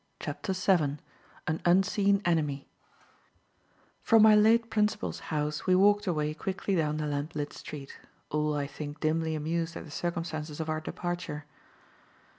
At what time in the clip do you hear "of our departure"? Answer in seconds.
10.59-11.45